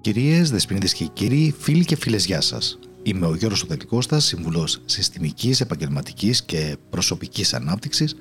Κυρίες, 0.00 0.50
δεσποινίδες 0.50 0.92
και 0.92 1.04
κύριοι, 1.04 1.54
φίλοι 1.58 1.84
και 1.84 1.96
φίλες, 1.96 2.26
γεια 2.26 2.40
σας. 2.40 2.78
Είμαι 3.02 3.26
ο 3.26 3.34
Γιώργος 3.34 3.62
Οδελικώστας, 3.62 4.24
Συμβουλός 4.24 4.82
Συστημικής, 4.84 5.60
Επαγγελματικής 5.60 6.42
και 6.44 6.76
Προσωπικής 6.90 7.54
Ανάπτυξης 7.54 8.16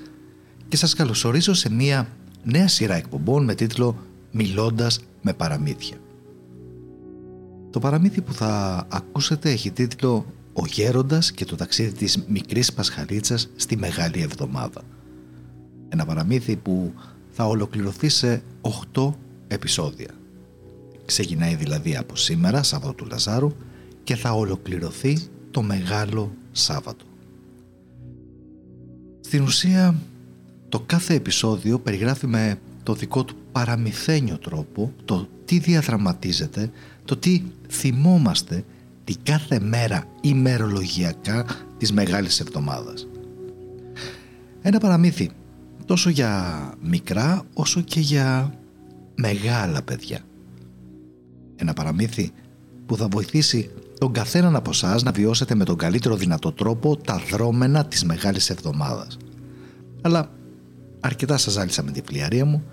και 0.67 0.77
σας 0.77 0.93
καλωσορίζω 0.93 1.53
σε 1.53 1.69
μια 1.71 2.07
νέα 2.43 2.67
σειρά 2.67 2.95
εκπομπών 2.95 3.43
με 3.43 3.55
τίτλο 3.55 3.97
«Μιλώντας 4.31 4.99
με 5.21 5.33
παραμύθια». 5.33 5.97
Το 7.69 7.79
παραμύθι 7.79 8.21
που 8.21 8.33
θα 8.33 8.85
ακούσετε 8.89 9.51
έχει 9.51 9.71
τίτλο 9.71 10.25
«Ο 10.57 10.65
Γέροντας 10.65 11.31
και 11.31 11.45
το 11.45 11.55
ταξίδι 11.55 11.91
της 11.91 12.25
μικρής 12.27 12.73
Πασχαλίτσας 12.73 13.49
στη 13.55 13.77
Μεγάλη 13.77 14.21
Εβδομάδα». 14.21 14.81
Ένα 15.89 16.05
παραμύθι 16.05 16.55
που 16.55 16.93
θα 17.31 17.45
ολοκληρωθεί 17.47 18.09
σε 18.09 18.43
8 18.93 19.13
επεισόδια. 19.47 20.09
Ξεκινάει 21.05 21.55
δηλαδή 21.55 21.95
από 21.95 22.15
σήμερα, 22.15 22.63
Σάββατο 22.63 22.93
του 22.93 23.05
Λαζάρου, 23.05 23.51
και 24.03 24.15
θα 24.15 24.31
ολοκληρωθεί 24.31 25.17
το 25.51 25.61
Μεγάλο 25.61 26.35
Σάββατο. 26.51 27.05
Στην 29.21 29.43
ουσία, 29.43 29.95
το 30.69 30.79
κάθε 30.79 31.13
επεισόδιο 31.13 31.79
περιγράφει 31.79 32.27
με 32.27 32.59
το 32.83 32.93
δικό 32.93 33.23
του 33.23 33.35
παραμυθένιο 33.51 34.37
τρόπο 34.37 34.93
το 35.05 35.27
τι 35.45 35.59
διαδραματίζεται, 35.59 36.71
το 37.05 37.17
τι 37.17 37.43
θυμόμαστε 37.69 38.63
τη 39.05 39.15
κάθε 39.23 39.59
μέρα 39.59 40.03
ημερολογιακά 40.21 41.45
της 41.77 41.93
Μεγάλης 41.93 42.39
Εβδομάδας. 42.39 43.07
Ένα 44.61 44.79
παραμύθι 44.79 45.29
τόσο 45.85 46.09
για 46.09 46.73
μικρά 46.81 47.43
όσο 47.53 47.81
και 47.81 47.99
για 47.99 48.53
μεγάλα 49.15 49.81
παιδιά. 49.81 50.19
Ένα 51.55 51.73
παραμύθι 51.73 52.31
που 52.85 52.97
θα 52.97 53.07
βοηθήσει 53.07 53.69
τον 53.99 54.11
καθέναν 54.11 54.55
από 54.55 54.69
εσάς 54.69 55.03
να 55.03 55.11
βιώσετε 55.11 55.55
με 55.55 55.63
τον 55.63 55.77
καλύτερο 55.77 56.15
δυνατό 56.15 56.51
τρόπο 56.51 56.97
τα 56.97 57.21
δρόμενα 57.31 57.85
της 57.85 58.03
Μεγάλης 58.03 58.49
Εβδομάδας. 58.49 59.17
Αλλά 60.01 60.29
αρκετά 60.99 61.37
σας 61.37 61.53
ζάλισα 61.53 61.83
με 61.83 61.91
την 61.91 62.03
πλειαρία 62.03 62.45
μου, 62.45 62.63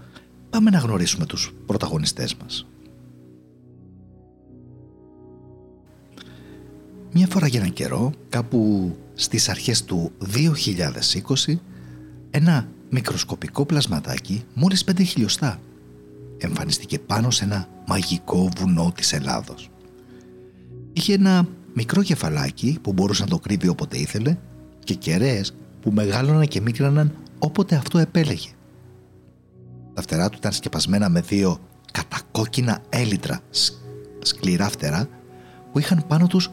πάμε 0.50 0.70
να 0.70 0.78
γνωρίσουμε 0.78 1.26
τους 1.26 1.52
πρωταγωνιστές 1.66 2.34
μας. 2.36 2.66
Μια 7.14 7.26
φορά 7.26 7.46
για 7.46 7.60
έναν 7.60 7.72
καιρό, 7.72 8.12
κάπου 8.28 8.92
στις 9.14 9.48
αρχές 9.48 9.84
του 9.84 10.12
2020, 11.46 11.54
ένα 12.30 12.68
μικροσκοπικό 12.90 13.66
πλασματάκι 13.66 14.44
μόλις 14.54 14.84
5 14.84 15.04
χιλιοστά 15.04 15.60
εμφανιστήκε 16.38 16.98
πάνω 16.98 17.30
σε 17.30 17.44
ένα 17.44 17.68
μαγικό 17.86 18.48
βουνό 18.56 18.92
της 18.94 19.12
Ελλάδος. 19.12 19.70
Είχε 20.92 21.14
ένα 21.14 21.48
μικρό 21.74 22.02
κεφαλάκι 22.02 22.78
που 22.82 22.92
μπορούσε 22.92 23.22
να 23.22 23.28
το 23.28 23.38
κρύβει 23.38 23.68
όποτε 23.68 23.98
ήθελε 23.98 24.36
και 24.84 24.94
κεραίες 24.94 25.54
που 25.80 25.90
μεγάλωναν 25.90 26.48
και 26.48 26.60
μίκραναν 26.60 27.12
όποτε 27.38 27.76
αυτό 27.76 27.98
επέλεγε. 27.98 28.50
Τα 29.94 30.02
φτερά 30.02 30.28
του 30.28 30.36
ήταν 30.38 30.52
σκεπασμένα 30.52 31.08
με 31.08 31.20
δύο 31.20 31.58
κατακόκκινα 31.92 32.78
έλιτρα 32.88 33.40
σκληρά 34.22 34.68
φτερά 34.68 35.08
που 35.72 35.78
είχαν 35.78 36.04
πάνω 36.08 36.26
τους 36.26 36.50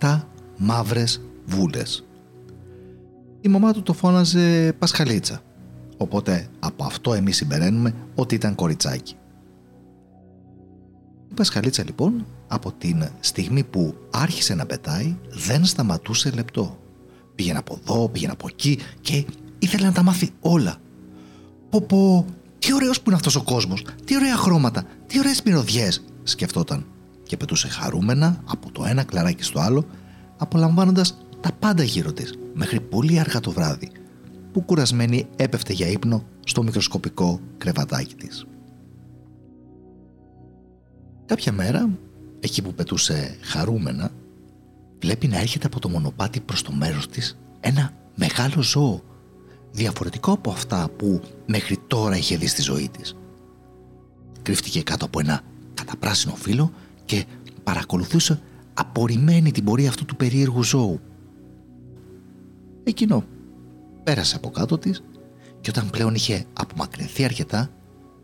7 0.00 0.20
μαύρες 0.56 1.20
βούλες. 1.46 2.04
Η 3.40 3.48
μαμά 3.48 3.72
του 3.72 3.82
το 3.82 3.92
φώναζε 3.92 4.72
Πασχαλίτσα, 4.78 5.42
οπότε 5.96 6.48
από 6.58 6.84
αυτό 6.84 7.12
εμείς 7.12 7.36
συμπεραίνουμε 7.36 7.94
ότι 8.14 8.34
ήταν 8.34 8.54
κοριτσάκι. 8.54 9.14
Η 11.30 11.34
Πασχαλίτσα 11.34 11.84
λοιπόν 11.84 12.26
από 12.48 12.72
την 12.72 13.08
στιγμή 13.20 13.64
που 13.64 13.94
άρχισε 14.10 14.54
να 14.54 14.66
πετάει 14.66 15.16
δεν 15.30 15.64
σταματούσε 15.64 16.30
λεπτό. 16.30 16.78
Πήγαινε 17.34 17.58
από 17.58 17.78
εδώ, 17.80 18.08
πήγαινε 18.08 18.32
από 18.32 18.46
εκεί 18.50 18.78
και 19.00 19.24
ήθελε 19.58 19.86
να 19.86 19.92
τα 19.92 20.02
μάθει 20.02 20.30
όλα. 20.40 20.76
Πω 21.70 21.80
πω, 21.80 22.26
τι 22.58 22.74
ωραίος 22.74 22.96
που 22.96 23.04
είναι 23.06 23.16
αυτός 23.16 23.36
ο 23.36 23.42
κόσμος, 23.42 23.84
τι 24.04 24.16
ωραία 24.16 24.36
χρώματα, 24.36 24.84
τι 25.06 25.18
ωραίες 25.18 25.42
μυρωδιές, 25.42 26.04
σκεφτόταν 26.22 26.86
και 27.28 27.36
πετούσε 27.36 27.68
χαρούμενα 27.68 28.42
από 28.44 28.72
το 28.72 28.84
ένα 28.84 29.04
κλαράκι 29.04 29.42
στο 29.42 29.60
άλλο, 29.60 29.84
απολαμβάνοντας 30.36 31.18
τα 31.40 31.52
πάντα 31.58 31.82
γύρω 31.82 32.12
της, 32.12 32.34
μέχρι 32.54 32.80
πολύ 32.80 33.18
αργά 33.18 33.40
το 33.40 33.50
βράδυ, 33.50 33.90
που 34.52 34.60
κουρασμένη 34.60 35.26
έπεφτε 35.36 35.72
για 35.72 35.86
ύπνο 35.86 36.24
στο 36.44 36.62
μικροσκοπικό 36.62 37.40
κρεβατάκι 37.58 38.14
της. 38.14 38.46
Κάποια 41.26 41.52
μέρα, 41.52 41.88
εκεί 42.40 42.62
που 42.62 42.74
πετούσε 42.74 43.36
χαρούμενα, 43.40 44.10
βλέπει 45.00 45.26
να 45.26 45.38
έρχεται 45.38 45.66
από 45.66 45.80
το 45.80 45.88
μονοπάτι 45.88 46.40
προς 46.40 46.62
το 46.62 46.72
μέρος 46.72 47.08
της 47.08 47.38
ένα 47.60 47.92
μεγάλο 48.14 48.62
ζώο, 48.62 49.02
διαφορετικό 49.70 50.32
από 50.32 50.50
αυτά 50.50 50.88
που 50.96 51.20
μέχρι 51.46 51.78
τώρα 51.86 52.16
είχε 52.16 52.36
δει 52.36 52.46
στη 52.46 52.62
ζωή 52.62 52.88
της. 52.88 53.16
Κρύφτηκε 54.42 54.82
κάτω 54.82 55.04
από 55.04 55.20
ένα 55.20 55.40
καταπράσινο 55.74 56.34
φύλλο 56.34 56.72
και 57.08 57.24
παρακολουθούσε 57.64 58.40
απορριμμένη 58.74 59.50
την 59.50 59.64
πορεία 59.64 59.88
αυτού 59.88 60.04
του 60.04 60.16
περίεργου 60.16 60.62
ζώου. 60.62 61.00
Εκείνο 62.84 63.24
πέρασε 64.04 64.36
από 64.36 64.50
κάτω 64.50 64.78
της 64.78 65.02
και 65.60 65.70
όταν 65.70 65.90
πλέον 65.90 66.14
είχε 66.14 66.44
απομακρυνθεί 66.52 67.24
αρκετά, 67.24 67.70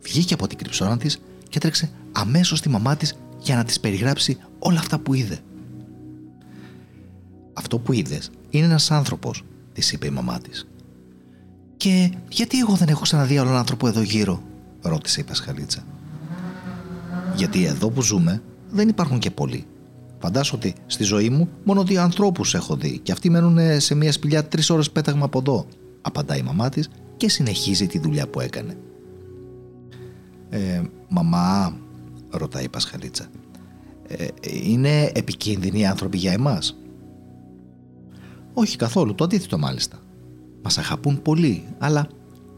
βγήκε 0.03 0.35
από 0.35 0.47
την 0.47 0.59
κρυψώνα 0.59 0.97
της 0.97 1.17
και 1.49 1.57
έτρεξε 1.57 1.91
αμέσως 2.13 2.59
στη 2.59 2.69
μαμά 2.69 2.97
της 2.97 3.15
για 3.41 3.57
να 3.57 3.65
της 3.65 3.81
περιγράψει 3.81 4.39
όλα 4.59 4.79
αυτά 4.79 4.99
που 4.99 5.15
είδε. 5.15 5.39
«Αυτό 7.53 7.79
που 7.79 7.93
είδες 7.93 8.31
είναι 8.51 8.65
ένας 8.65 8.91
άνθρωπος», 8.91 9.45
της 9.73 9.93
είπε 9.93 10.07
η 10.07 10.11
μαμά 10.11 10.39
της. 10.39 10.67
«Και 11.77 12.13
γιατί 12.29 12.59
εγώ 12.59 12.75
δεν 12.75 12.89
έχω 12.89 13.03
ξαναδεί 13.03 13.39
άλλον 13.39 13.57
άνθρωπο 13.57 13.89
εδώ 13.89 14.03
γύρω», 14.03 14.43
ρώτησε 14.83 15.21
η 15.21 15.25
Πασχαλίτσα. 15.25 15.87
«Γιατί 17.37 17.65
εδώ 17.65 17.91
που 17.91 18.03
ζούμε 18.03 18.43
δεν 18.75 18.89
υπάρχουν 18.89 19.19
και 19.19 19.31
πολλοί. 19.31 19.67
Φαντάσου 20.19 20.55
ότι 20.57 20.75
στη 20.87 21.05
ζωή 21.05 21.31
μου 21.31 21.49
μόνο 21.65 21.85
δύο 21.85 22.03
ανθρώπους 22.03 22.55
έχω 22.55 22.77
δει 22.77 22.99
και 22.99 23.13
αυτοί 23.13 23.31
μένουν 23.31 23.81
σε 23.81 23.95
μια 23.95 24.13
σπηλιά 24.13 24.45
τρεις 24.45 24.71
ώρες 24.71 24.91
πέταγμα 24.91 25.25
από 25.25 25.39
εδώ», 25.39 25.67
απαντάει 26.03 26.39
η 26.39 26.43
μαμά 26.43 26.69
της 26.69 26.89
και 27.17 27.29
συνεχίζει 27.29 27.87
τη 27.87 27.99
δουλειά 27.99 28.29
που 28.29 28.41
έκανε. 28.41 28.77
«Ε, 30.51 30.83
μαμά, 31.09 31.77
ρωτάει 32.31 32.65
η 32.65 32.69
Πασχαλίτσα. 32.69 33.27
Ε, 34.09 34.27
είναι 34.65 35.11
επικίνδυνοι 35.15 35.79
οι 35.79 35.87
άνθρωποι 35.87 36.19
για 36.19 36.33
εμάς; 36.33 36.77
Όχι 38.55 38.77
καθόλου, 38.77 39.15
το 39.15 39.25
αντίθετο 39.25 39.59
μάλιστα. 39.59 39.99
Μας 40.63 40.79
αγαπούν 40.79 41.23
πολύ, 41.23 41.65
αλλά 41.79 42.09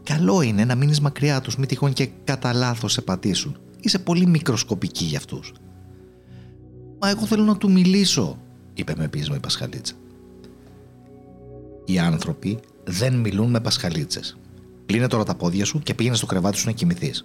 καλό 0.03 0.41
είναι 0.41 0.65
να 0.65 0.75
μείνεις 0.75 1.01
μακριά 1.01 1.41
τους, 1.41 1.55
μην 1.57 1.67
τυχόν 1.67 1.93
και 1.93 2.09
κατά 2.23 2.53
λάθος 2.53 2.91
σε 2.91 3.01
πατήσουν. 3.01 3.57
Είσαι 3.81 3.99
πολύ 3.99 4.25
μικροσκοπική 4.25 5.03
για 5.03 5.17
αυτούς. 5.17 5.53
Μα 6.99 7.09
εγώ 7.09 7.25
θέλω 7.25 7.43
να 7.43 7.57
του 7.57 7.71
μιλήσω, 7.71 8.37
είπε 8.73 8.93
με 8.97 9.07
πείσμα 9.07 9.35
η 9.35 9.39
Πασχαλίτσα. 9.39 9.93
Οι 11.85 11.99
άνθρωποι 11.99 12.59
δεν 12.83 13.13
μιλούν 13.13 13.49
με 13.49 13.59
πασχαλίτσες. 13.59 14.37
Πλύνε 14.85 15.07
τώρα 15.07 15.23
τα 15.23 15.35
πόδια 15.35 15.65
σου 15.65 15.79
και 15.79 15.93
πήγαινε 15.93 16.15
στο 16.15 16.25
κρεβάτι 16.25 16.57
σου 16.57 16.65
να 16.65 16.71
κοιμηθείς. 16.71 17.23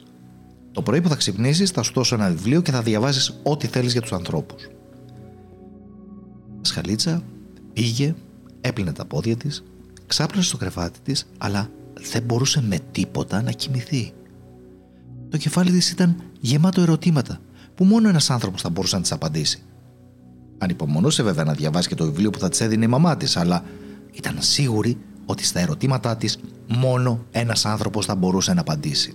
Το 0.73 0.83
πρωί 0.83 1.01
που 1.01 1.09
θα 1.09 1.17
ξυπνήσεις, 1.17 1.71
θα 1.71 1.83
σου 1.83 1.93
δώσω 1.93 2.15
ένα 2.15 2.29
βιβλίο 2.29 2.61
και 2.61 2.71
θα 2.71 2.83
διαβάζει 2.83 3.33
ό,τι 3.43 3.67
θέλεις 3.67 3.93
για 3.93 4.01
τους 4.01 4.13
ανθρώπους. 4.13 4.63
Η 6.63 6.67
Σχαλίτσα 6.67 7.23
πήγε, 7.73 8.15
έπλυνε 8.61 8.93
τα 8.93 9.05
πόδια 9.05 9.37
της, 9.37 9.65
ξάπλωσε 10.07 10.49
στο 10.49 10.57
κρεβάτι 10.57 10.99
της, 11.03 11.27
αλλά 11.39 11.71
δεν 12.13 12.23
μπορούσε 12.23 12.63
με 12.63 12.79
τίποτα 12.93 13.43
να 13.43 13.51
κοιμηθεί. 13.51 14.13
Το 15.29 15.37
κεφάλι 15.37 15.71
της 15.71 15.91
ήταν 15.91 16.23
γεμάτο 16.41 16.81
ερωτήματα 16.81 17.41
που 17.75 17.85
μόνο 17.85 18.09
ένας 18.09 18.31
άνθρωπος 18.31 18.63
θα 18.63 18.71
μπορούσε 18.71 18.97
να 18.97 19.03
τη 19.03 19.09
απαντήσει. 19.13 19.63
Ανυπομονούσε 20.63 21.23
βέβαια 21.23 21.45
να 21.45 21.53
διαβάσει 21.53 21.89
και 21.89 21.95
το 21.95 22.05
βιβλίο 22.05 22.31
που 22.31 22.39
θα 22.39 22.49
της 22.49 22.61
έδινε 22.61 22.85
η 22.85 22.89
μαμά 22.89 23.17
της, 23.17 23.37
αλλά 23.37 23.65
ήταν 24.13 24.37
σίγουρη 24.39 24.99
ότι 25.27 25.45
στα 25.45 25.61
ερωτήματά 25.61 26.17
της 26.17 26.39
μόνο 26.69 27.25
ένας 27.31 27.65
άνθρωπος 27.67 28.07
θα 28.07 28.15
μπορούσε 28.15 28.55
να 28.55 28.61
απαντήσει. 28.61 29.15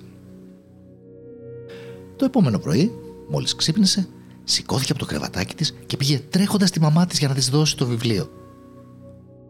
Το 2.16 2.26
επόμενο 2.26 2.60
πρωί, 2.60 2.92
μόλις 3.30 3.56
ξύπνησε, 3.56 4.08
σηκώθηκε 4.44 4.92
από 4.92 5.02
το 5.02 5.06
κρεβατάκι 5.06 5.56
της 5.56 5.76
και 5.86 5.98
πήγε 5.98 6.20
τρέχοντας 6.20 6.70
στη 6.70 6.80
μαμά 6.80 7.06
της 7.06 7.20
για 7.20 7.28
να 7.28 7.34
της 7.34 7.50
δώσει 7.50 7.78
το 7.78 7.86
βιβλίο. 7.86 8.30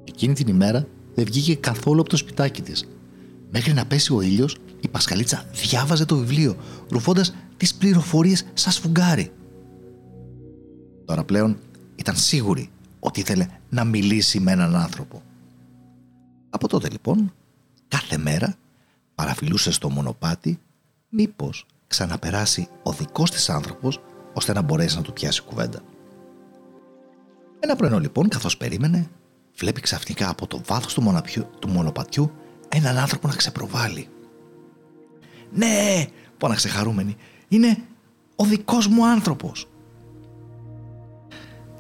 Εκείνη 0.04 0.34
την 0.34 0.48
ημέρα 0.48 0.88
δεν 1.16 1.26
βγήκε 1.26 1.56
καθόλου 1.56 2.00
από 2.00 2.10
το 2.10 2.18
σπιτάκι 2.18 2.62
της. 2.62 2.88
Μέχρι 3.52 3.74
να 3.74 3.86
πέσει 3.86 4.14
ο 4.14 4.22
ήλιος, 4.22 4.58
η 4.80 4.88
Πασχαλίτσα 4.88 5.46
διάβαζε 5.54 6.06
το 6.06 6.18
βιβλίο, 6.18 6.56
ρουφώντας 6.90 7.36
τις 7.58 7.74
πληροφορίες 7.74 8.46
σαν 8.54 8.72
σφουγγάρι. 8.72 9.32
Τώρα 11.06 11.24
πλέον 11.24 11.58
ήταν 11.98 12.16
σίγουρη 12.16 12.70
ότι 13.00 13.20
ήθελε 13.20 13.48
να 13.70 13.84
μιλήσει 13.84 14.40
με 14.40 14.52
έναν 14.52 14.76
άνθρωπο. 14.76 15.22
Από 16.50 16.68
τότε 16.68 16.90
λοιπόν, 16.90 17.34
κάθε 17.88 18.18
μέρα 18.18 18.56
παραφιλούσε 19.16 19.72
στο 19.72 19.90
μονοπάτι 19.90 20.60
μήπως 21.10 21.66
ξαναπεράσει 21.88 22.68
ο 22.84 22.92
δικός 22.92 23.32
της 23.32 23.50
άνθρωπος 23.50 24.02
ώστε 24.34 24.54
να 24.54 24.62
μπορέσει 24.62 24.96
να 24.96 25.02
του 25.02 25.14
πιάσει 25.14 25.42
κουβέντα. 25.42 25.80
Ένα 27.60 27.76
πρωινό 27.76 28.00
λοιπόν, 28.00 28.28
καθώς 28.28 28.58
περίμενε, 28.58 29.10
βλέπει 29.56 29.82
ξαφνικά 29.82 30.30
από 30.30 30.48
το 30.48 30.62
βάθος 30.66 30.94
του, 30.94 31.02
μοναπιού, 31.02 31.50
του 31.60 31.70
μονοπατιού 31.70 32.32
έναν 32.70 32.98
άνθρωπο 32.98 33.28
να 33.28 33.36
ξεπροβάλλει. 33.36 34.08
«Ναι!» 35.54 36.06
φώναξε 36.38 36.68
χαρούμενη. 36.68 37.16
«Είναι 37.48 37.78
ο 38.36 38.44
δικός 38.44 38.88
μου 38.88 39.06
άνθρωπος!» 39.08 39.68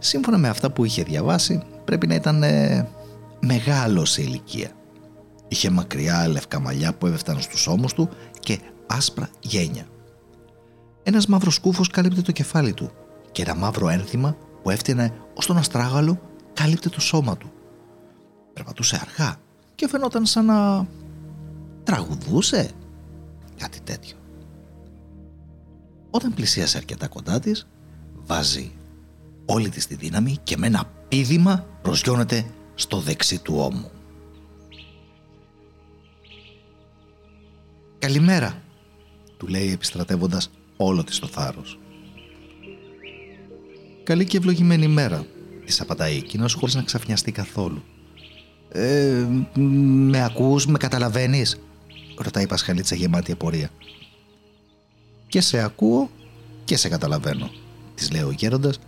Σύμφωνα 0.07 0.37
με 0.37 0.47
αυτά 0.47 0.71
που 0.71 0.85
είχε 0.85 1.03
διαβάσει, 1.03 1.61
πρέπει 1.85 2.07
να 2.07 2.15
ήταν 2.15 2.43
ε, 2.43 2.87
μεγάλο 3.39 4.05
σε 4.05 4.21
ηλικία. 4.21 4.71
Είχε 5.47 5.69
μακριά 5.69 6.27
λευκά 6.27 6.59
μαλλιά 6.59 6.93
που 6.93 7.07
έβεφταν 7.07 7.41
στους 7.41 7.67
ώμους 7.67 7.93
του 7.93 8.09
και 8.39 8.59
άσπρα 8.87 9.29
γένια. 9.39 9.85
Ένας 11.03 11.27
μαύρος 11.27 11.59
κούφος 11.59 11.89
κάλυπτε 11.89 12.21
το 12.21 12.31
κεφάλι 12.31 12.73
του 12.73 12.91
και 13.31 13.41
ένα 13.41 13.55
μαύρο 13.55 13.89
ένθυμα 13.89 14.37
που 14.63 14.69
έφτιανε 14.69 15.13
ως 15.33 15.45
τον 15.45 15.57
αστράγαλο 15.57 16.21
κάλυπτε 16.53 16.89
το 16.89 17.01
σώμα 17.01 17.37
του. 17.37 17.51
Περπατούσε 18.53 18.99
αργά 19.01 19.35
και 19.75 19.87
φαινόταν 19.87 20.25
σαν 20.25 20.45
να 20.45 20.87
τραγουδούσε 21.83 22.69
κάτι 23.57 23.79
τέτοιο. 23.83 24.15
Όταν 26.09 26.33
πλησίασε 26.33 26.77
αρκετά 26.77 27.07
κοντά 27.07 27.39
της, 27.39 27.67
βάζει 28.25 28.71
όλη 29.49 29.69
της 29.69 29.87
τη 29.87 29.95
δύναμη 29.95 30.37
και 30.43 30.57
με 30.57 30.67
ένα 30.67 30.91
πίδημα 31.07 31.65
προσγειώνεται 31.81 32.45
στο 32.75 32.99
δεξί 32.99 33.39
του 33.39 33.55
ώμου. 33.57 33.91
«Καλημέρα», 37.99 38.61
του 39.37 39.47
λέει 39.47 39.71
επιστρατεύοντας 39.71 40.49
όλο 40.77 41.03
της 41.03 41.19
το 41.19 41.27
θάρρος. 41.27 41.79
«Καλή 44.03 44.25
και 44.25 44.37
ευλογημένη 44.37 44.87
μέρα», 44.87 45.25
της 45.65 45.81
απαντάει 45.81 46.15
εκείνος 46.15 46.53
χωρίς 46.53 46.75
να 46.75 46.81
ξαφνιαστεί 46.81 47.31
καθόλου. 47.31 47.83
«Ε, 48.71 49.25
με 49.53 50.23
ακούς, 50.23 50.65
με 50.65 50.77
καταλαβαίνεις» 50.77 51.59
ρωτάει 52.17 52.43
η 52.43 52.47
Πασχαλίτσα 52.47 52.95
γεμάτη 52.95 53.31
απορία. 53.31 53.69
«Και 55.27 55.41
σε 55.41 55.63
ακούω 55.63 56.09
και 56.65 56.77
σε 56.77 56.89
καταλαβαίνω», 56.89 57.49
της 57.95 58.11
λέει 58.11 58.21
ο 58.21 58.31
γέροντας 58.31 58.79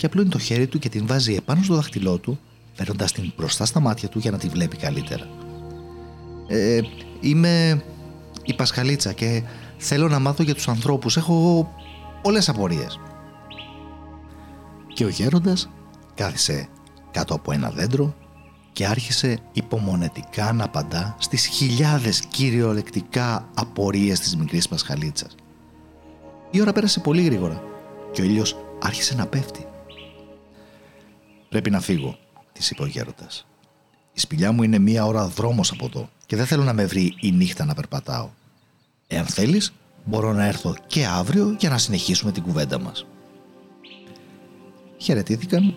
και 0.00 0.06
απλώνει 0.06 0.28
το 0.28 0.38
χέρι 0.38 0.66
του 0.66 0.78
και 0.78 0.88
την 0.88 1.06
βάζει 1.06 1.34
επάνω 1.34 1.62
στο 1.62 1.74
δάχτυλό 1.74 2.18
του, 2.18 2.38
φέρνοντα 2.72 3.04
την 3.04 3.32
μπροστά 3.36 3.64
στα 3.64 3.80
μάτια 3.80 4.08
του 4.08 4.18
για 4.18 4.30
να 4.30 4.38
τη 4.38 4.48
βλέπει 4.48 4.76
καλύτερα. 4.76 5.28
Ε, 6.48 6.80
είμαι 7.20 7.82
η 8.42 8.54
Πασχαλίτσα 8.54 9.12
και 9.12 9.42
θέλω 9.76 10.08
να 10.08 10.18
μάθω 10.18 10.42
για 10.42 10.54
τους 10.54 10.68
ανθρώπους. 10.68 11.16
Έχω 11.16 11.68
πολλές 12.22 12.48
απορίες. 12.48 13.00
Και 14.94 15.04
ο 15.04 15.08
γέροντας 15.08 15.70
κάθισε 16.14 16.68
κάτω 17.10 17.34
από 17.34 17.52
ένα 17.52 17.70
δέντρο 17.70 18.14
και 18.72 18.86
άρχισε 18.86 19.38
υπομονετικά 19.52 20.52
να 20.52 20.64
απαντά 20.64 21.16
στις 21.18 21.46
χιλιάδες 21.46 22.20
κυριολεκτικά 22.20 23.48
απορίες 23.54 24.20
της 24.20 24.36
μικρής 24.36 24.68
Πασχαλίτσας. 24.68 25.34
Η 26.50 26.60
ώρα 26.60 26.72
πέρασε 26.72 27.00
πολύ 27.00 27.22
γρήγορα 27.22 27.62
και 28.12 28.22
ο 28.22 28.24
ήλιος 28.24 28.56
άρχισε 28.78 29.14
να 29.14 29.26
πέφτει. 29.26 29.64
Πρέπει 31.50 31.70
να 31.70 31.80
φύγω, 31.80 32.18
της 32.52 32.70
είπε 32.70 32.82
ο 32.82 32.86
γέροντας. 32.86 33.46
Η 34.12 34.20
σπηλιά 34.20 34.52
μου 34.52 34.62
είναι 34.62 34.78
μία 34.78 35.04
ώρα 35.04 35.26
δρόμος 35.26 35.70
από 35.70 35.84
εδώ 35.84 36.10
και 36.26 36.36
δεν 36.36 36.46
θέλω 36.46 36.64
να 36.64 36.72
με 36.72 36.86
βρει 36.86 37.14
η 37.20 37.32
νύχτα 37.32 37.64
να 37.64 37.74
περπατάω. 37.74 38.30
Εάν 39.06 39.26
θέλεις, 39.26 39.72
μπορώ 40.04 40.32
να 40.32 40.46
έρθω 40.46 40.74
και 40.86 41.06
αύριο 41.06 41.56
για 41.58 41.68
να 41.70 41.78
συνεχίσουμε 41.78 42.32
την 42.32 42.42
κουβέντα 42.42 42.80
μας. 42.80 43.06
Χαιρετήθηκαν. 44.96 45.74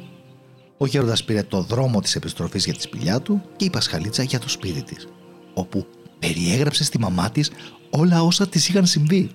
Ο 0.77 0.85
γέροντας 0.85 1.23
πήρε 1.23 1.43
το 1.43 1.61
δρόμο 1.61 1.99
της 2.01 2.15
επιστροφής 2.15 2.65
για 2.65 2.73
τη 2.73 2.81
σπηλιά 2.81 3.21
του 3.21 3.41
και 3.55 3.65
η 3.65 3.69
Πασχαλίτσα 3.69 4.23
για 4.23 4.39
το 4.39 4.49
σπίτι 4.49 4.83
της, 4.83 5.07
όπου 5.53 5.87
περιέγραψε 6.19 6.83
στη 6.83 6.99
μαμά 6.99 7.29
της 7.29 7.51
όλα 7.89 8.23
όσα 8.23 8.47
της 8.47 8.67
είχαν 8.67 8.85
συμβεί. 8.85 9.31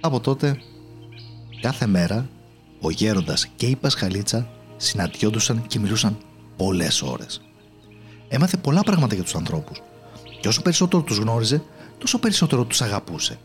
Από 0.00 0.20
τότε, 0.20 0.58
κάθε 1.60 1.86
μέρα 1.86 2.28
ο 2.82 2.90
γέροντας 2.90 3.46
και 3.56 3.66
η 3.66 3.76
Πασχαλίτσα 3.76 4.48
συναντιόντουσαν 4.76 5.66
και 5.66 5.78
μιλούσαν 5.78 6.18
πολλές 6.56 7.02
ώρες. 7.02 7.40
Έμαθε 8.28 8.56
πολλά 8.56 8.82
πράγματα 8.82 9.14
για 9.14 9.24
τους 9.24 9.34
ανθρώπους 9.34 9.82
και 10.40 10.48
όσο 10.48 10.62
περισσότερο 10.62 11.02
τους 11.02 11.16
γνώριζε, 11.16 11.62
τόσο 11.98 12.18
περισσότερο 12.18 12.64
τους 12.64 12.82
αγαπούσε. 12.82 13.38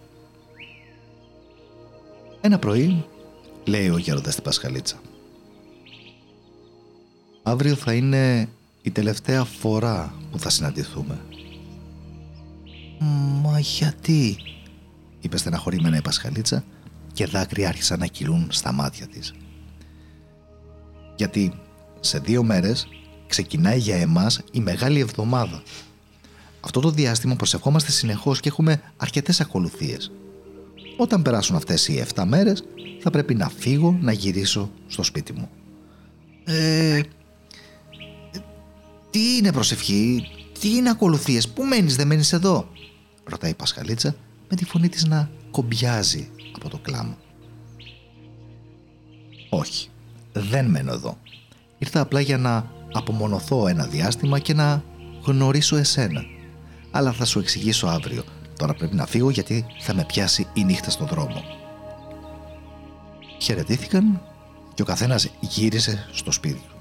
Ένα 2.42 2.60
πρωί, 2.60 3.06
λέει 3.66 3.90
ο 3.90 3.98
γέροντας 3.98 4.32
στην 4.32 4.44
Πασχαλίτσα. 4.44 4.96
Αύριο 7.44 7.76
θα 7.76 7.94
είναι 7.94 8.50
η 8.82 8.92
τελευταία 8.92 9.44
φορά 9.44 10.14
που 10.32 10.40
θα 10.40 10.50
συναντηθούμε. 10.50 11.20
«Μα 13.42 13.60
γιατί» 13.60 14.38
είπε 15.20 15.38
στεναχωρημένα 15.38 15.98
η 15.98 16.02
Πασχαλίτσα 16.02 16.64
και 17.18 17.26
δάκρυα 17.26 17.68
άρχισαν 17.68 18.00
να 18.00 18.06
κυλούν 18.06 18.48
στα 18.52 18.72
μάτια 18.72 19.08
της. 19.08 19.34
Γιατί 21.16 21.54
σε 22.00 22.20
δύο 22.20 22.44
μέρες 22.44 22.88
ξεκινάει 23.28 23.80
για 23.80 23.96
εμάς 23.96 24.42
η 24.52 24.60
Μεγάλη 24.60 25.00
Εβδομάδα. 25.00 25.64
Αυτό 26.60 26.80
το 26.80 26.90
διάστημα 26.90 27.36
προσευχόμαστε 27.36 27.92
συνεχώς 27.92 28.40
και 28.40 28.50
έχουμε 28.50 28.82
αρκετές 28.98 29.42
ακολουθίες. 29.42 30.12
Όταν 30.98 31.22
περάσουν 31.22 31.56
αυτές 31.56 31.88
οι 31.88 32.06
7 32.14 32.24
μέρες 32.26 32.64
θα 33.00 33.10
πρέπει 33.10 33.36
να 33.36 33.50
φύγω 33.50 33.98
να 34.02 34.12
γυρίσω 34.12 34.72
στο 34.88 35.04
σπίτι 35.04 35.34
μου. 35.34 35.50
Ε, 36.44 37.02
τι 39.10 39.36
είναι 39.38 39.52
προσευχή, 39.52 40.28
τι 40.60 40.76
είναι 40.76 40.90
ακολουθίες, 40.90 41.48
πού 41.48 41.64
μένεις 41.64 41.96
δεν 41.96 42.08
μένεις 42.08 42.34
εδώ; 42.34 42.70
Ρωτάει 43.24 43.52
η 43.52 43.56
Πασχαλίτσα 43.56 44.16
με 44.50 44.56
τη 44.56 44.66
φωνή 44.66 44.90
της 44.90 45.06
να 45.06 45.30
κομπιάζει 45.58 46.30
από 46.56 46.70
το 46.70 46.78
κλάμα. 46.78 47.18
Όχι, 49.50 49.90
δεν 50.34 50.66
μένω 50.66 50.92
εδώ. 50.92 51.18
Ήρθα 51.78 52.02
απλά 52.02 52.20
για 52.20 52.38
να 52.38 52.72
απομονωθώ 52.94 53.68
ένα 53.68 53.86
διάστημα 53.86 54.40
και 54.40 54.54
να 54.54 54.84
γνωρίσω 55.24 55.76
εσένα. 55.76 56.24
Αλλά 56.92 57.12
θα 57.12 57.26
σου 57.26 57.40
εξηγήσω 57.40 57.88
αύριο. 57.88 58.24
Τώρα 58.58 58.74
πρέπει 58.74 58.96
να 58.96 59.06
φύγω 59.06 59.30
γιατί 59.30 59.66
θα 59.80 59.94
με 59.94 60.06
πιάσει 60.06 60.48
η 60.54 60.64
νύχτα 60.64 60.90
στον 60.90 61.08
δρόμο. 61.08 61.44
Χαιρετήθηκαν 63.42 64.22
και 64.74 64.82
ο 64.82 64.86
καθένας 64.86 65.30
γύρισε 65.40 66.08
στο 66.12 66.32
σπίτι 66.32 66.62
του. 66.68 66.76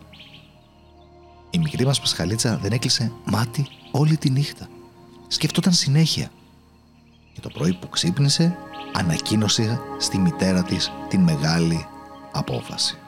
Η 1.51 1.59
μικρή 1.59 1.85
μας 1.85 2.01
Πασχαλίτσα 2.01 2.59
δεν 2.63 2.73
έκλεισε 2.73 3.13
μάτι 3.25 3.67
όλη 3.91 4.17
τη 4.17 4.31
νύχτα. 4.31 4.69
Σκεφτόταν 5.29 5.73
συνέχεια. 5.73 6.31
Και 7.37 7.43
το 7.43 7.49
πρωί 7.49 7.75
που 7.75 7.89
ξύπνησε 7.89 8.57
ανακοίνωσε 8.93 9.81
στη 9.99 10.19
μητέρα 10.19 10.63
της 10.63 10.93
την 11.09 11.21
μεγάλη 11.21 11.87
απόφαση. 12.33 12.99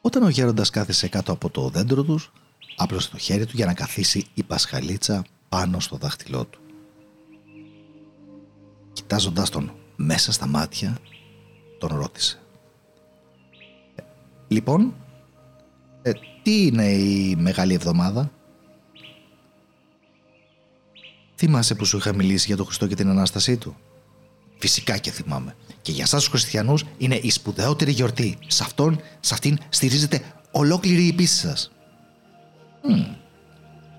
Όταν 0.00 0.22
ο 0.22 0.28
γέροντας 0.28 0.70
κάθισε 0.70 1.08
κάτω 1.08 1.32
από 1.32 1.50
το 1.50 1.68
δέντρο 1.68 2.02
τους, 2.02 2.32
άπλωσε 2.76 3.10
το 3.10 3.18
χέρι 3.18 3.46
του 3.46 3.52
για 3.54 3.66
να 3.66 3.74
καθίσει 3.74 4.26
η 4.34 4.42
πασχαλίτσα 4.42 5.24
πάνω 5.48 5.80
στο 5.80 5.96
δάχτυλό 5.96 6.44
του. 6.44 6.60
Κοιτάζοντας 8.92 9.50
τον 9.50 9.72
μέσα 9.96 10.32
στα 10.32 10.46
μάτια, 10.46 10.98
τον 11.78 11.90
ρώτησε. 11.98 12.40
«Ε, 13.94 14.02
«Λοιπόν, 14.48 14.94
ε, 16.02 16.12
τι 16.42 16.66
είναι 16.66 16.88
η 16.90 17.36
Μεγάλη 17.36 17.74
Εβδομάδα» 17.74 18.30
Θυμάσαι 21.38 21.74
που 21.74 21.84
σου 21.84 21.96
είχα 21.96 22.14
μιλήσει 22.14 22.46
για 22.46 22.56
τον 22.56 22.66
Χριστό 22.66 22.86
και 22.86 22.94
την 22.94 23.08
Ανάστασή 23.08 23.56
του; 23.56 23.76
Φυσικά 24.58 24.98
και 24.98 25.10
θυμάμαι. 25.10 25.56
Και 25.82 25.92
για 25.92 26.02
εσάς 26.02 26.20
τους 26.20 26.30
χριστιανούς 26.30 26.84
είναι 26.98 27.14
η 27.14 27.30
σπουδαιότερη 27.30 27.92
γιορτή. 27.92 28.38
Σε, 28.46 28.62
αυτόν, 28.62 29.00
σε 29.20 29.34
αυτήν 29.34 29.58
στηρίζεται 29.68 30.22
ολόκληρη 30.50 31.06
η 31.06 31.12
πίστη 31.12 31.36
σας. 31.36 31.70
Mm. 32.88 33.16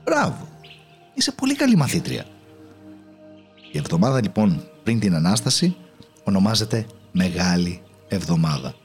Μπράβο. 0.04 0.48
Είσαι 1.14 1.32
πολύ 1.32 1.56
καλή 1.56 1.76
μαθήτρια. 1.76 2.26
Η 3.72 3.78
εβδομάδα 3.78 4.22
λοιπόν 4.22 4.70
πριν 4.84 5.00
την 5.00 5.16
Ανάσταση 5.16 5.76
ονομάζεται 6.24 6.86
Μεγάλη 7.12 7.82
Εβδομάδα. 8.08 8.76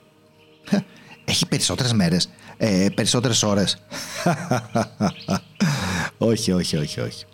Έχει 1.24 1.46
περισσότερες 1.46 1.92
μέρες, 1.92 2.30
ε, 2.56 2.88
περισσότερες 2.94 3.42
ώρες. 3.42 3.78
όχι, 6.18 6.52
όχι, 6.52 6.76
όχι, 6.76 7.00
όχι. 7.00 7.24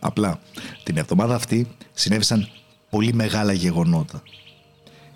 Απλά 0.00 0.40
την 0.82 0.96
εβδομάδα 0.96 1.34
αυτή 1.34 1.68
συνέβησαν 1.92 2.48
πολύ 2.90 3.14
μεγάλα 3.14 3.52
γεγονότα. 3.52 4.22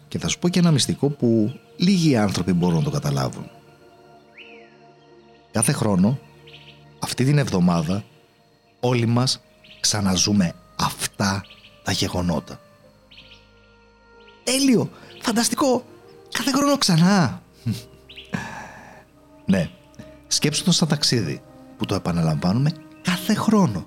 Και 0.08 0.18
θα 0.18 0.28
σου 0.28 0.38
πω 0.38 0.48
και 0.48 0.58
ένα 0.58 0.70
μυστικό 0.70 1.08
που 1.08 1.52
λίγοι 1.76 2.16
άνθρωποι 2.16 2.52
μπορούν 2.52 2.76
να 2.76 2.82
το 2.82 2.90
καταλάβουν. 2.90 3.50
κάθε 5.50 5.72
χρόνο, 5.72 6.18
αυτή 6.98 7.24
την 7.24 7.38
εβδομάδα, 7.38 8.04
όλοι 8.80 9.06
μας 9.06 9.40
ξαναζούμε 9.80 10.54
αυτά 10.76 11.44
τα 11.82 11.92
γεγονότα. 11.92 12.60
Έλιο, 14.44 14.90
φανταστικό, 15.22 15.84
κάθε 16.32 16.50
χρόνο 16.50 16.78
ξανά. 16.78 17.42
ναι, 19.52 19.70
σκέψου 20.26 20.64
το 20.64 20.72
σαν 20.72 20.88
ταξίδι 20.88 21.42
που 21.76 21.86
το 21.86 21.94
επαναλαμβάνουμε 21.94 22.72
κάθε 23.02 23.34
χρόνο. 23.34 23.86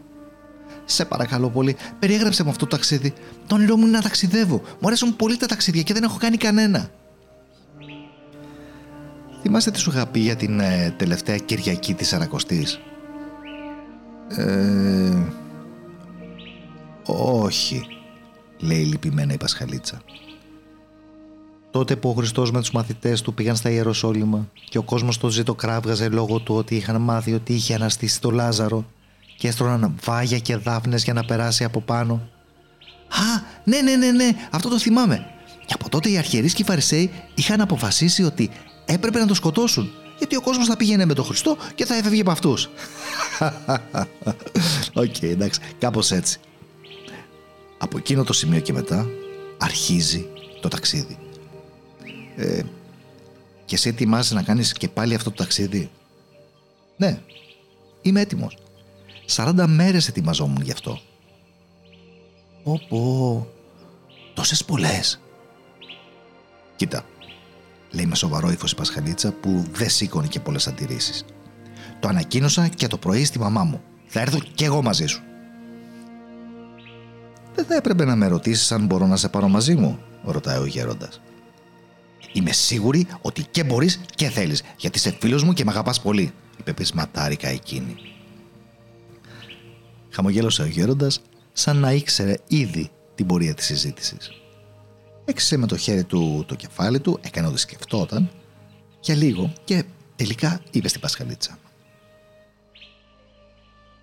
Σε 0.86 1.06
παρακαλώ 1.06 1.50
πολύ, 1.50 1.76
περιέγραψε 2.00 2.44
με 2.44 2.50
αυτό 2.50 2.66
το 2.66 2.76
ταξίδι. 2.76 3.14
Το 3.48 3.56
όνειρό 3.56 3.76
μου 3.76 3.84
είναι 3.86 3.96
να 3.96 4.02
ταξιδεύω. 4.02 4.62
Μου 4.80 4.88
αρέσουν 4.88 5.16
πολύ 5.16 5.38
τα 5.38 5.46
ταξίδια 5.46 5.82
και 5.82 5.94
δεν 5.94 6.04
έχω 6.04 6.18
κάνει 6.18 6.38
κανένα. 6.38 6.90
Θυμάστε 9.42 9.72
τι 9.72 9.80
σου 9.80 9.90
είχα 9.90 10.08
πει 10.08 10.20
για 10.20 10.36
την 10.36 10.60
ε, 10.60 10.94
τελευταία 10.98 11.38
Κυριακή 11.38 11.94
της 11.94 12.14
Ανακοστής. 12.14 12.80
Ε, 14.28 15.24
όχι, 17.06 17.88
λέει 18.60 18.84
λυπημένα 18.84 19.34
η 19.34 19.38
Πασχαλίτσα. 19.38 20.02
Τότε 21.72 21.96
που 21.96 22.10
ο 22.10 22.14
Χριστός 22.14 22.52
με 22.52 22.60
τους 22.60 22.72
μαθητές 22.72 23.22
του 23.22 23.34
πήγαν 23.34 23.56
στα 23.56 23.70
Ιεροσόλυμα 23.70 24.50
και 24.70 24.78
ο 24.78 24.84
κόσμος 24.84 25.18
τον 25.18 25.30
ζητωκραύγαζε 25.30 26.10
λόγω 26.10 26.40
του 26.40 26.56
ότι 26.56 26.76
είχαν 26.76 27.02
μάθει 27.02 27.34
ότι 27.34 27.54
είχε 27.54 27.74
αναστήσει 27.74 28.22
το 28.22 28.32
Λάζαρο 28.32 28.86
και 29.38 29.48
έστρωναν 29.48 29.96
βάγια 30.04 30.40
και 30.40 30.56
δάφνες 30.56 31.04
για 31.04 31.14
να 31.14 31.26
περάσει 31.26 31.64
από 31.64 31.82
πάνω. 31.82 32.14
Α, 33.08 33.42
ναι, 33.64 33.82
ναι, 33.82 33.96
ναι, 33.96 34.12
ναι, 34.12 34.30
αυτό 34.52 34.70
το 34.70 34.80
θυμάμαι. 34.80 35.26
Και 35.66 35.74
από 35.74 35.90
τότε 35.90 36.10
οι 36.10 36.18
αρχιερείς 36.18 36.54
και 36.54 36.62
οι 36.62 36.66
Φαρισαίοι 36.66 37.12
είχαν 37.36 37.62
αποφασίσει 37.62 38.24
ότι 38.24 38.50
έπρεπε 38.86 39.20
να 39.20 39.28
τον 39.28 39.34
σκοτώσουν 39.34 39.92
γιατί 40.18 40.36
ο 40.36 40.42
κόσμος 40.42 40.68
θα 40.68 40.78
πήγαινε 40.78 41.06
με 41.06 41.14
τον 41.14 41.26
Χριστό 41.26 41.58
και 41.76 41.86
θα 41.86 41.96
έφευγε 41.96 42.22
από 42.22 42.32
αυτούς. 42.32 42.66
Ok, 44.94 45.16
okay, 45.20 45.24
εντάξει, 45.24 45.60
κάπως 45.80 46.12
έτσι. 46.12 46.40
Από 47.78 47.98
εκείνο 47.98 48.24
το 48.24 48.34
σημείο 48.34 48.60
και 48.60 48.74
μετά 48.74 49.08
αρχίζει 49.58 50.28
το 50.62 50.68
ταξίδι. 50.68 51.18
Ε, 52.36 52.62
και 53.66 53.76
εσύ 53.76 53.90
ετοιμάζεσαι 53.90 54.34
να 54.34 54.44
κάνεις 54.44 54.74
και 54.74 54.88
πάλι 54.88 55.16
αυτό 55.16 55.30
το 55.30 55.36
ταξίδι; 55.36 55.90
Ναι, 56.98 57.20
είμαι 58.02 58.22
έτοιμος. 58.22 58.58
40 59.28 59.66
μέρες 59.68 60.08
ετοιμαζόμουν 60.08 60.62
γι' 60.62 60.72
αυτό. 60.72 61.00
Πω 62.64 62.82
πω, 62.90 63.48
τόσες 64.34 64.66
πολλές. 64.66 65.20
Κοίτα, 66.76 67.06
λέει 67.92 68.06
με 68.06 68.16
σοβαρό 68.16 68.52
ύφος 68.52 68.72
η 68.72 68.76
Πασχαλίτσα 68.76 69.32
που 69.32 69.66
δεν 69.72 69.90
σήκωνε 69.90 70.28
και 70.28 70.40
πολλές 70.40 70.68
αντιρρήσεις. 70.68 71.26
Το 72.00 72.08
ανακοίνωσα 72.08 72.68
και 72.68 72.88
το 72.88 72.98
πρωί 72.98 73.26
στη 73.26 73.40
μαμά 73.40 73.64
μου. 73.64 73.82
Θα 74.08 74.20
έρθω 74.20 74.40
κι 74.54 74.64
εγώ 74.64 74.82
μαζί 74.82 75.06
σου. 75.06 75.22
Δεν 77.56 77.66
θα 77.66 77.76
έπρεπε 77.76 78.06
να 78.06 78.16
με 78.16 78.28
ρωτήσεις 78.28 78.72
αν 78.72 78.86
μπορώ 78.86 79.08
να 79.08 79.16
σε 79.16 79.30
πάρω 79.30 79.48
μαζί 79.48 79.76
μου, 79.76 80.00
ρωτάει 80.24 80.58
ο 80.58 80.66
γέροντας. 80.66 81.22
Είμαι 82.34 82.52
σίγουρη 82.52 83.08
ότι 83.22 83.46
και 83.52 83.64
μπορείς 83.64 84.02
και 84.16 84.30
θέλεις, 84.30 84.64
γιατί 84.78 84.98
είσαι 84.98 85.18
φίλος 85.20 85.44
μου 85.44 85.54
και 85.54 85.64
με 85.64 85.72
αγαπάς 85.72 86.02
πολύ, 86.02 86.34
είπε 86.60 86.74
πεισματάρικα 86.74 87.48
εκείνη. 87.48 87.96
Χαμογέλωσε 90.14 90.62
ο 90.62 90.66
γέροντας, 90.66 91.22
σαν 91.54 91.78
να 91.78 91.92
ήξερε 91.92 92.36
ήδη 92.48 92.92
την 93.16 93.26
πορεία 93.26 93.54
της 93.54 93.66
συζήτησης. 93.66 94.32
Έξισε 95.26 95.58
με 95.58 95.68
το 95.68 95.78
χέρι 95.78 96.04
του 96.04 96.44
το 96.48 96.56
κεφάλι 96.56 97.00
του, 97.00 97.20
έκανε 97.22 97.48
ότι 97.48 97.60
σκεφτόταν 97.60 98.30
για 99.00 99.16
λίγο 99.16 99.54
και 99.64 99.84
τελικά 100.16 100.62
είπε 100.72 100.88
στην 100.88 101.02
Πασχαλίτσα. 101.02 101.58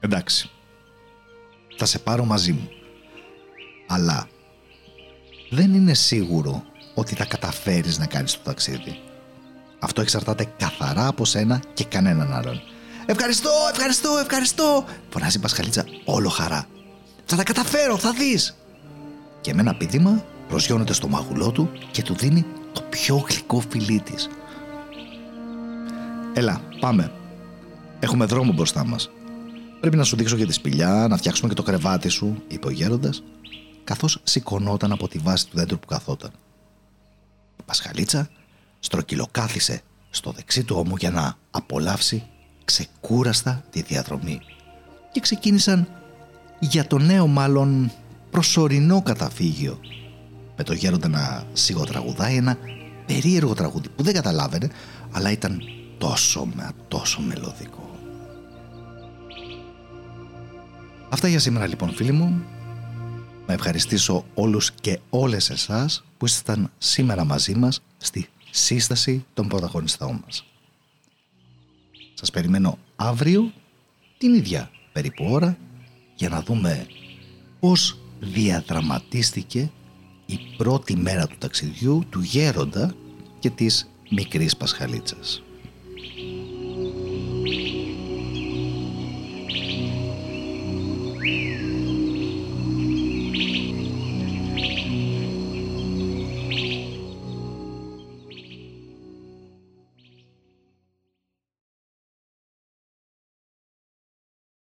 Εντάξει, 0.00 0.50
θα 1.76 1.87
σε 1.87 1.99
πάρω 1.99 2.25
μαζί 2.25 2.52
μου. 2.52 2.69
Αλλά 3.87 4.29
δεν 5.50 5.75
είναι 5.75 5.95
σίγουρο 5.95 6.64
ότι 6.95 7.14
θα 7.14 7.25
καταφέρεις 7.25 7.99
να 7.99 8.07
κάνεις 8.07 8.33
το 8.33 8.40
ταξίδι. 8.43 8.99
Αυτό 9.79 10.00
εξαρτάται 10.00 10.52
καθαρά 10.57 11.07
από 11.07 11.25
σένα 11.25 11.62
και 11.75 11.85
κανέναν 11.85 12.33
άλλον. 12.33 12.61
Ευχαριστώ, 13.07 13.50
ευχαριστώ, 13.73 14.19
ευχαριστώ, 14.21 14.85
φωνάζει 15.11 15.37
η 15.37 15.40
Πασχαλίτσα 15.40 15.85
όλο 16.04 16.28
χαρά. 16.28 16.66
Θα 17.25 17.37
τα 17.37 17.42
καταφέρω, 17.42 17.97
θα 17.97 18.12
δεις. 18.12 18.57
Και 19.40 19.54
με 19.54 19.61
ένα 19.61 19.75
πήδημα 19.75 20.25
προσγειώνεται 20.49 20.92
στο 20.92 21.09
μάγουλό 21.09 21.50
του 21.50 21.71
και 21.90 22.02
του 22.02 22.14
δίνει 22.14 22.47
το 22.73 22.80
πιο 22.80 23.16
γλυκό 23.16 23.62
φιλί 23.71 24.00
της. 24.00 24.28
Έλα, 26.35 26.61
πάμε. 26.80 27.12
Έχουμε 28.00 28.25
δρόμο 28.25 28.52
μπροστά 28.52 28.85
μας. 28.85 29.11
Πρέπει 29.80 29.97
να 29.97 30.04
σου 30.04 30.16
δείξω 30.16 30.37
για 30.37 30.47
τη 30.47 30.52
σπηλιά, 30.52 31.07
να 31.09 31.16
φτιάξουμε 31.16 31.49
και 31.49 31.54
το 31.54 31.62
κρεβάτι 31.62 32.09
σου, 32.09 32.42
είπε 32.49 32.66
ο 32.66 32.71
γέροντας, 32.71 33.23
καθώς 33.85 34.21
σηκωνόταν 34.23 34.92
από 34.92 35.09
τη 35.09 35.19
βάση 35.19 35.47
του 35.47 35.57
δέντρου 35.57 35.78
που 35.78 35.87
καθόταν. 35.87 36.30
Η 37.57 37.62
Πασχαλίτσα 37.64 38.30
στροκυλοκάθισε 38.80 39.83
στο 40.11 40.33
δεξί 40.33 40.64
του 40.64 40.76
ώμου 40.78 40.97
για 40.97 41.11
να 41.11 41.35
απολαύσει 41.50 42.26
ξεκούραστα 42.64 43.64
τη 43.71 43.83
διαδρομή 43.83 44.40
και 45.12 45.21
ξεκίνησαν 45.21 45.88
για 46.59 46.87
το 46.87 46.99
νέο 46.99 47.26
μάλλον 47.26 47.93
προσωρινό 48.31 49.02
καταφύγιο 49.02 49.79
με 50.57 50.64
το 50.64 50.73
γέροντα 50.73 51.09
να 51.09 51.45
σιγοτραγουδάει 51.52 52.37
ένα 52.37 52.57
περίεργο 53.07 53.55
τραγούδι 53.55 53.88
που 53.88 54.02
δεν 54.02 54.14
καταλάβαινε 54.14 54.71
αλλά 55.11 55.31
ήταν 55.31 55.62
τόσο 55.99 56.49
με 56.55 56.71
τόσο 56.88 57.21
μελωδικό. 57.21 57.90
Αυτά 61.12 61.29
για 61.29 61.38
σήμερα 61.38 61.67
λοιπόν 61.67 61.95
φίλοι 61.95 62.12
μου. 62.12 62.43
Να 63.47 63.52
ευχαριστήσω 63.52 64.25
όλους 64.35 64.73
και 64.73 65.00
όλες 65.11 65.50
εσάς 65.50 66.05
που 66.19 66.26
ήσασταν 66.26 66.71
σήμερα 66.79 67.25
μαζί 67.25 67.55
μας 67.55 67.83
στη 67.99 68.29
σύσταση 68.50 69.25
των 69.35 69.49
πρωταγωνιστών 69.49 70.23
μας. 70.25 70.45
Σας 72.20 72.30
περιμένω 72.30 72.78
αύριο 72.96 73.52
την 74.18 74.34
ίδια 74.34 74.70
περίπου 74.92 75.24
ώρα 75.28 75.58
για 76.14 76.28
να 76.28 76.42
δούμε 76.42 76.86
πώς 77.60 77.98
διαδραματίστηκε 78.20 79.70
η 80.26 80.38
πρώτη 80.56 80.96
μέρα 80.96 81.26
του 81.26 81.36
ταξιδιού 81.38 82.04
του 82.10 82.20
γέροντα 82.20 82.94
και 83.38 83.50
της 83.50 83.90
μικρής 84.10 84.56
Πασχαλίτσας. 84.56 85.42